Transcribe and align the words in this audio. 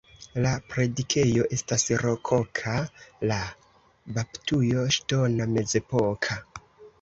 La 0.43 0.51
predikejo 0.69 1.43
estas 1.57 1.85
rokoka, 2.03 2.73
la 3.33 3.37
baptujo 4.17 4.87
ŝtona, 4.97 5.49
mezepoka. 5.53 6.41